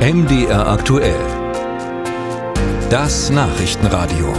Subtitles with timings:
[0.00, 1.20] MDR aktuell.
[2.88, 4.32] Das Nachrichtenradio.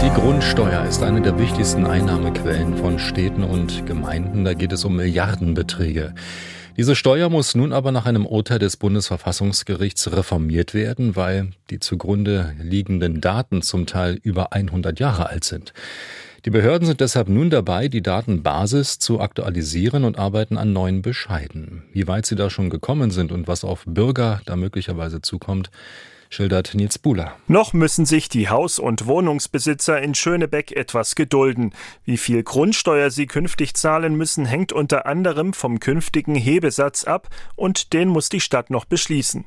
[0.00, 4.44] Die Grundsteuer ist eine der wichtigsten Einnahmequellen von Städten und Gemeinden.
[4.44, 6.14] Da geht es um Milliardenbeträge.
[6.76, 12.54] Diese Steuer muss nun aber nach einem Urteil des Bundesverfassungsgerichts reformiert werden, weil die zugrunde
[12.62, 15.72] liegenden Daten zum Teil über 100 Jahre alt sind.
[16.44, 21.84] Die Behörden sind deshalb nun dabei, die Datenbasis zu aktualisieren und arbeiten an neuen Bescheiden.
[21.92, 25.70] Wie weit sie da schon gekommen sind und was auf Bürger da möglicherweise zukommt,
[26.28, 27.32] schildert Nils Buhler.
[27.48, 31.72] Noch müssen sich die Haus- und Wohnungsbesitzer in Schönebeck etwas gedulden.
[32.04, 37.94] Wie viel Grundsteuer sie künftig zahlen müssen, hängt unter anderem vom künftigen Hebesatz ab und
[37.94, 39.46] den muss die Stadt noch beschließen.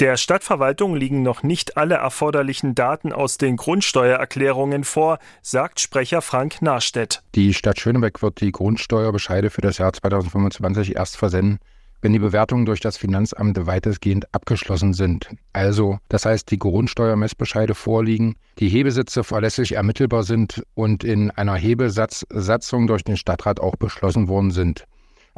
[0.00, 6.62] Der Stadtverwaltung liegen noch nicht alle erforderlichen Daten aus den Grundsteuererklärungen vor, sagt Sprecher Frank
[6.62, 7.22] Narstedt.
[7.34, 11.58] Die Stadt Schönebeck wird die Grundsteuerbescheide für das Jahr 2025 erst versenden,
[12.00, 15.30] wenn die Bewertungen durch das Finanzamt weitestgehend abgeschlossen sind.
[15.52, 22.86] Also, das heißt, die Grundsteuermessbescheide vorliegen, die Hebesitze verlässlich ermittelbar sind und in einer Hebesatzsatzung
[22.86, 24.84] durch den Stadtrat auch beschlossen worden sind.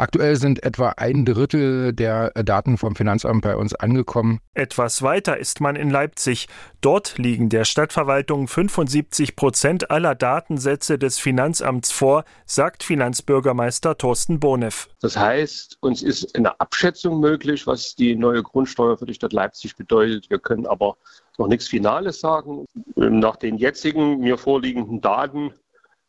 [0.00, 4.40] Aktuell sind etwa ein Drittel der Daten vom Finanzamt bei uns angekommen.
[4.54, 6.48] Etwas weiter ist man in Leipzig.
[6.80, 14.88] Dort liegen der Stadtverwaltung 75 Prozent aller Datensätze des Finanzamts vor, sagt Finanzbürgermeister Thorsten Bonev.
[15.02, 19.76] Das heißt, uns ist eine Abschätzung möglich, was die neue Grundsteuer für die Stadt Leipzig
[19.76, 20.30] bedeutet.
[20.30, 20.96] Wir können aber
[21.36, 22.64] noch nichts Finales sagen.
[22.96, 25.52] Nach den jetzigen mir vorliegenden Daten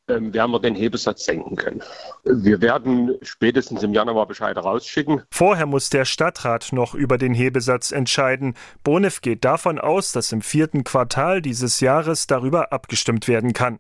[0.08, 1.82] werden wir den Hebesatz senken können.
[2.24, 5.24] Wir werden spätestens im Januar Bescheide rausschicken.
[5.32, 8.56] Vorher muss der Stadtrat noch über den Hebesatz entscheiden.
[8.84, 13.80] Bonef geht davon aus, dass im vierten Quartal dieses Jahres darüber abgestimmt werden kann.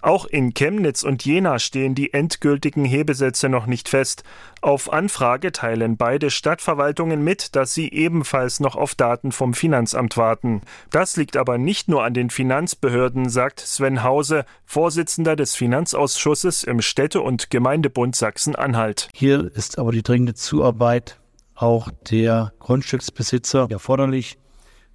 [0.00, 4.22] Auch in Chemnitz und Jena stehen die endgültigen Hebesätze noch nicht fest.
[4.60, 10.62] Auf Anfrage teilen beide Stadtverwaltungen mit, dass sie ebenfalls noch auf Daten vom Finanzamt warten.
[10.90, 16.80] Das liegt aber nicht nur an den Finanzbehörden, sagt Sven Hause, Vorsitzender des Finanzausschusses im
[16.80, 19.08] Städte- und Gemeindebund Sachsen-Anhalt.
[19.14, 21.18] Hier ist aber die dringende Zuarbeit
[21.54, 24.38] auch der Grundstücksbesitzer erforderlich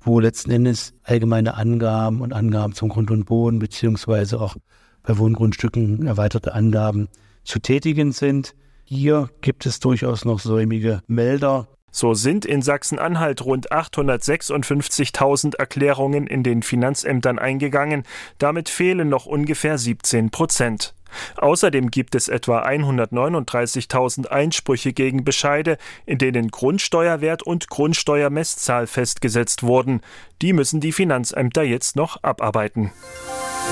[0.02, 4.56] wo letzten Endes allgemeine Angaben und Angaben zum Grund und Boden beziehungsweise auch
[5.04, 7.08] bei Wohngrundstücken erweiterte Angaben
[7.44, 8.54] zu tätigen sind.
[8.84, 11.68] Hier gibt es durchaus noch säumige Melder.
[11.92, 18.04] So sind in Sachsen-Anhalt rund 856.000 Erklärungen in den Finanzämtern eingegangen.
[18.38, 20.94] Damit fehlen noch ungefähr 17 Prozent.
[21.38, 30.02] Außerdem gibt es etwa 139.000 Einsprüche gegen Bescheide, in denen Grundsteuerwert und Grundsteuermesszahl festgesetzt wurden.
[30.42, 32.92] Die müssen die Finanzämter jetzt noch abarbeiten.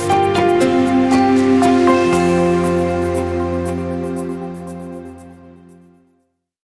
[0.08, 0.69] Musik